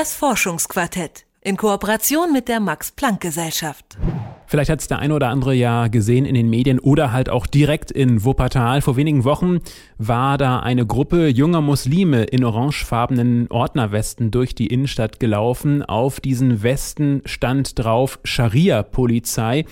[0.00, 3.98] Das Forschungsquartett in Kooperation mit der Max Planck Gesellschaft.
[4.46, 7.46] Vielleicht hat es der eine oder andere ja gesehen in den Medien oder halt auch
[7.46, 8.80] direkt in Wuppertal.
[8.80, 9.58] Vor wenigen Wochen
[9.98, 15.82] war da eine Gruppe junger Muslime in orangefarbenen Ordnerwesten durch die Innenstadt gelaufen.
[15.82, 19.66] Auf diesen Westen stand drauf Scharia-Polizei.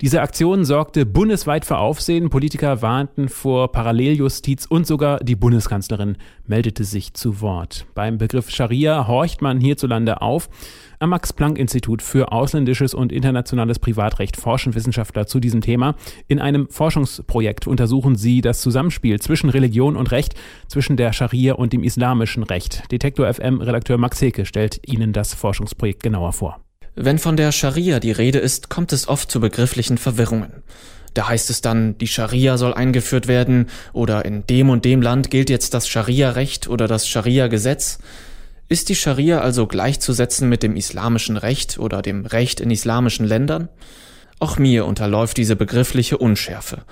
[0.00, 2.30] Diese Aktion sorgte bundesweit für Aufsehen.
[2.30, 7.84] Politiker warnten vor Paralleljustiz und sogar die Bundeskanzlerin meldete sich zu Wort.
[7.96, 10.50] Beim Begriff Scharia horcht man hierzulande auf.
[11.00, 15.96] Am Max-Planck-Institut für ausländisches und internationales Privatrecht forschen Wissenschaftler zu diesem Thema.
[16.28, 20.36] In einem Forschungsprojekt untersuchen sie das Zusammenspiel zwischen Religion und Recht,
[20.68, 22.84] zwischen der Scharia und dem islamischen Recht.
[22.92, 26.60] Detektor FM-Redakteur Max Heke stellt Ihnen das Forschungsprojekt genauer vor.
[27.00, 30.64] Wenn von der Scharia die Rede ist, kommt es oft zu begrifflichen Verwirrungen.
[31.14, 35.30] Da heißt es dann, die Scharia soll eingeführt werden oder in dem und dem Land
[35.30, 38.00] gilt jetzt das Scharia-Recht oder das Scharia-Gesetz.
[38.68, 43.68] Ist die Scharia also gleichzusetzen mit dem islamischen Recht oder dem Recht in islamischen Ländern?
[44.40, 46.82] Auch mir unterläuft diese begriffliche Unschärfe.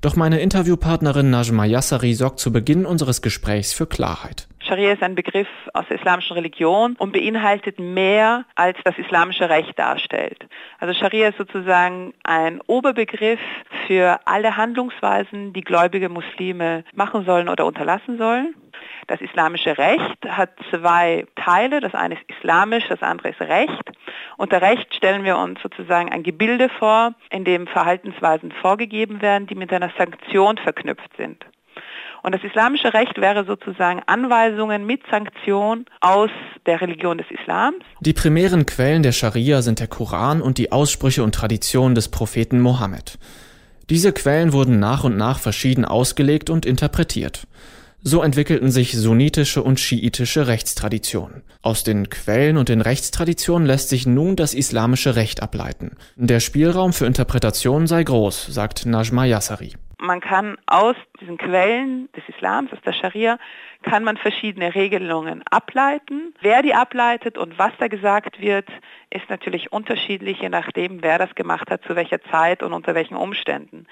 [0.00, 4.46] Doch meine Interviewpartnerin Najma Yassari sorgt zu Beginn unseres Gesprächs für Klarheit.
[4.68, 9.78] Scharia ist ein Begriff aus der islamischen Religion und beinhaltet mehr, als das islamische Recht
[9.78, 10.46] darstellt.
[10.78, 13.40] Also Scharia ist sozusagen ein Oberbegriff
[13.86, 18.54] für alle Handlungsweisen, die gläubige Muslime machen sollen oder unterlassen sollen.
[19.06, 21.80] Das islamische Recht hat zwei Teile.
[21.80, 23.90] Das eine ist islamisch, das andere ist Recht.
[24.36, 29.54] Unter Recht stellen wir uns sozusagen ein Gebilde vor, in dem Verhaltensweisen vorgegeben werden, die
[29.54, 31.46] mit einer Sanktion verknüpft sind.
[32.22, 36.30] Und das islamische Recht wäre sozusagen Anweisungen mit Sanktion aus
[36.66, 37.84] der Religion des Islams.
[38.00, 42.60] Die primären Quellen der Scharia sind der Koran und die Aussprüche und Traditionen des Propheten
[42.60, 43.18] Mohammed.
[43.90, 47.46] Diese Quellen wurden nach und nach verschieden ausgelegt und interpretiert.
[48.02, 51.42] So entwickelten sich sunnitische und schiitische Rechtstraditionen.
[51.62, 55.96] Aus den Quellen und den Rechtstraditionen lässt sich nun das islamische Recht ableiten.
[56.16, 59.72] Der Spielraum für Interpretation sei groß, sagt Najma Yassari.
[60.00, 63.38] Man kann aus diesen Quellen des Islams, aus der Scharia,
[63.82, 66.34] kann man verschiedene Regelungen ableiten.
[66.40, 68.68] Wer die ableitet und was da gesagt wird,
[69.10, 73.16] ist natürlich unterschiedlich, je nachdem, wer das gemacht hat, zu welcher Zeit und unter welchen
[73.16, 73.86] Umständen.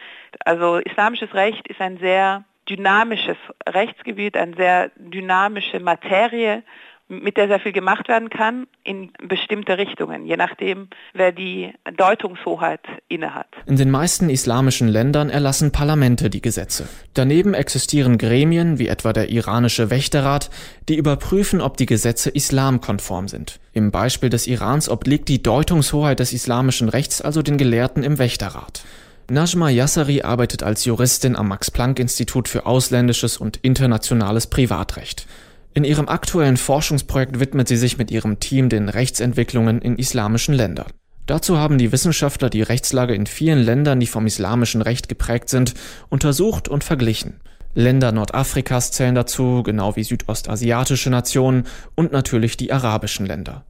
[0.44, 3.36] Also islamisches Recht ist ein sehr dynamisches
[3.68, 6.62] Rechtsgebiet, eine sehr dynamische Materie,
[7.08, 12.80] mit der sehr viel gemacht werden kann in bestimmte Richtungen, je nachdem, wer die Deutungshoheit
[13.08, 13.46] innehat.
[13.66, 16.88] In den meisten islamischen Ländern erlassen Parlamente die Gesetze.
[17.14, 20.50] Daneben existieren Gremien, wie etwa der iranische Wächterrat,
[20.88, 23.60] die überprüfen, ob die Gesetze islamkonform sind.
[23.72, 28.84] Im Beispiel des Irans obliegt die Deutungshoheit des islamischen Rechts also den Gelehrten im Wächterrat.
[29.28, 35.26] Najma Yassari arbeitet als Juristin am Max-Planck-Institut für ausländisches und internationales Privatrecht.
[35.76, 40.86] In ihrem aktuellen Forschungsprojekt widmet sie sich mit ihrem Team den Rechtsentwicklungen in islamischen Ländern.
[41.26, 45.74] Dazu haben die Wissenschaftler die Rechtslage in vielen Ländern, die vom islamischen Recht geprägt sind,
[46.08, 47.40] untersucht und verglichen.
[47.74, 53.66] Länder Nordafrikas zählen dazu, genau wie südostasiatische Nationen und natürlich die arabischen Länder.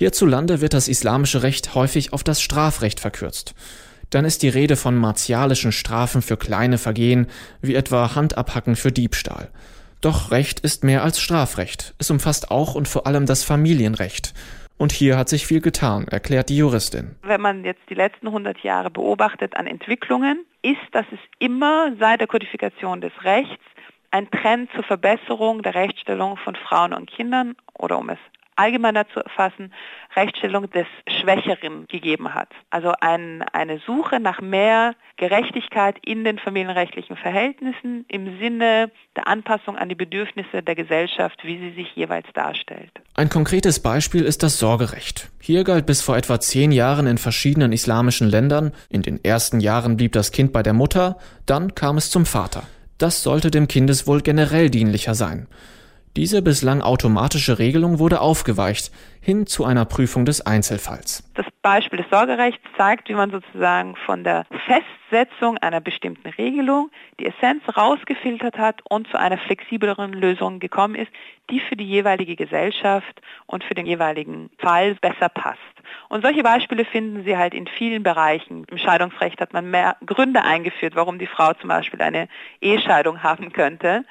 [0.00, 3.54] Hierzulande wird das islamische Recht häufig auf das Strafrecht verkürzt
[4.10, 7.26] dann ist die Rede von martialischen Strafen für kleine Vergehen,
[7.60, 9.50] wie etwa Handabhacken für Diebstahl.
[10.06, 11.92] Doch Recht ist mehr als Strafrecht.
[11.98, 14.34] Es umfasst auch und vor allem das Familienrecht.
[14.78, 17.16] Und hier hat sich viel getan, erklärt die Juristin.
[17.22, 22.20] Wenn man jetzt die letzten 100 Jahre beobachtet an Entwicklungen, ist, dass es immer seit
[22.20, 23.64] der Kodifikation des Rechts
[24.12, 28.18] ein Trend zur Verbesserung der Rechtsstellung von Frauen und Kindern oder um es
[28.56, 29.72] allgemeiner zu erfassen,
[30.16, 32.48] Rechtsstellung des Schwächeren gegeben hat.
[32.70, 39.76] Also ein, eine Suche nach mehr Gerechtigkeit in den familienrechtlichen Verhältnissen im Sinne der Anpassung
[39.76, 42.90] an die Bedürfnisse der Gesellschaft, wie sie sich jeweils darstellt.
[43.14, 45.30] Ein konkretes Beispiel ist das Sorgerecht.
[45.40, 49.96] Hier galt bis vor etwa zehn Jahren in verschiedenen islamischen Ländern, in den ersten Jahren
[49.96, 52.64] blieb das Kind bei der Mutter, dann kam es zum Vater.
[52.98, 55.48] Das sollte dem Kindeswohl generell dienlicher sein.
[56.16, 58.90] Diese bislang automatische Regelung wurde aufgeweicht
[59.20, 61.30] hin zu einer Prüfung des Einzelfalls.
[61.34, 66.90] Das Beispiel des Sorgerechts zeigt, wie man sozusagen von der Festsetzung einer bestimmten Regelung
[67.20, 71.10] die Essenz rausgefiltert hat und zu einer flexibleren Lösung gekommen ist,
[71.50, 75.58] die für die jeweilige Gesellschaft und für den jeweiligen Fall besser passt.
[76.08, 78.64] Und solche Beispiele finden Sie halt in vielen Bereichen.
[78.70, 82.28] Im Scheidungsrecht hat man mehr Gründe eingeführt, warum die Frau zum Beispiel eine
[82.60, 84.04] Ehescheidung haben könnte.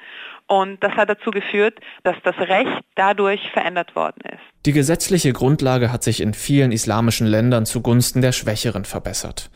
[0.48, 4.42] Und das hat dazu geführt, dass das Recht dadurch verändert worden ist.
[4.64, 9.50] Die gesetzliche Grundlage hat sich in vielen islamischen Ländern zugunsten der Schwächeren verbessert.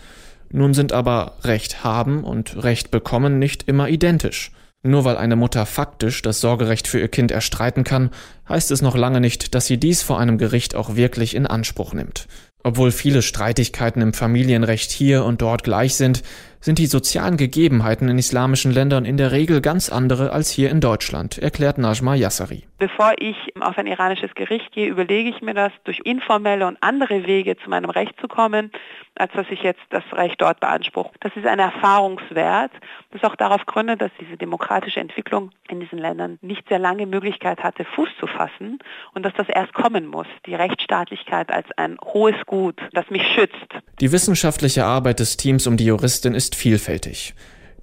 [0.50, 4.50] Nun sind aber Recht haben und Recht bekommen nicht immer identisch.
[4.82, 8.10] Nur weil eine Mutter faktisch das Sorgerecht für ihr Kind erstreiten kann,
[8.48, 11.92] heißt es noch lange nicht, dass sie dies vor einem Gericht auch wirklich in Anspruch
[11.92, 12.26] nimmt.
[12.62, 16.22] Obwohl viele Streitigkeiten im Familienrecht hier und dort gleich sind,
[16.60, 20.80] sind die sozialen Gegebenheiten in islamischen Ländern in der Regel ganz andere als hier in
[20.80, 22.64] Deutschland, erklärt Najma Yassari.
[22.78, 27.26] Bevor ich auf ein iranisches Gericht gehe, überlege ich mir das, durch informelle und andere
[27.26, 28.70] Wege zu meinem Recht zu kommen,
[29.16, 31.10] als dass ich jetzt das Recht dort beanspruche.
[31.20, 32.72] Das ist ein Erfahrungswert,
[33.10, 37.62] das auch darauf gründet, dass diese demokratische Entwicklung in diesen Ländern nicht sehr lange Möglichkeit
[37.62, 38.78] hatte, Fuß zu fassen
[39.12, 43.68] und dass das erst kommen muss, die Rechtsstaatlichkeit als ein hohes Gut, das mich schützt.
[44.00, 47.34] Die wissenschaftliche Arbeit des Teams um die Juristin ist vielfältig.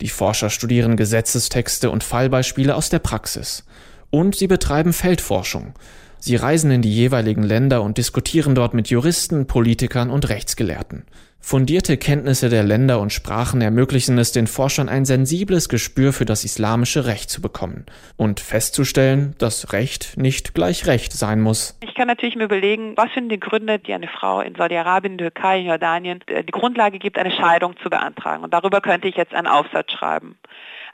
[0.02, 3.64] Die Forscher studieren Gesetzestexte und Fallbeispiele aus der Praxis.
[4.10, 5.74] Und sie betreiben Feldforschung.
[6.20, 11.06] Sie reisen in die jeweiligen Länder und diskutieren dort mit Juristen, Politikern und Rechtsgelehrten.
[11.40, 16.44] Fundierte Kenntnisse der Länder und Sprachen ermöglichen es den Forschern ein sensibles Gespür für das
[16.44, 17.86] islamische Recht zu bekommen
[18.18, 21.78] und festzustellen, dass Recht nicht gleich Recht sein muss.
[21.82, 25.60] Ich kann natürlich mir überlegen, was sind die Gründe, die eine Frau in Saudi-Arabien, Türkei,
[25.60, 28.44] Jordanien äh, die Grundlage gibt, eine Scheidung zu beantragen.
[28.44, 30.38] Und darüber könnte ich jetzt einen Aufsatz schreiben.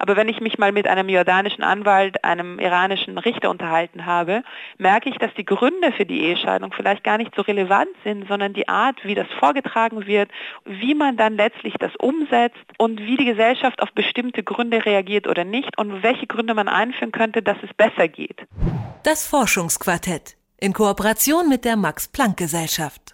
[0.03, 4.43] Aber wenn ich mich mal mit einem jordanischen Anwalt, einem iranischen Richter unterhalten habe,
[4.77, 8.51] merke ich, dass die Gründe für die Ehescheidung vielleicht gar nicht so relevant sind, sondern
[8.51, 10.29] die Art, wie das vorgetragen wird,
[10.65, 15.45] wie man dann letztlich das umsetzt und wie die Gesellschaft auf bestimmte Gründe reagiert oder
[15.45, 18.45] nicht und welche Gründe man einführen könnte, dass es besser geht.
[19.03, 23.12] Das Forschungsquartett in Kooperation mit der Max Planck Gesellschaft.